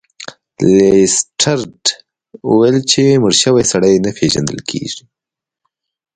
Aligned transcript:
لیسټرډ 0.75 1.83
وویل 2.49 2.77
چې 2.91 3.01
مړ 3.21 3.33
شوی 3.43 3.63
سړی 3.71 3.93
نه 4.05 4.09
پیژندل 4.19 4.59
کیږي. 4.69 5.03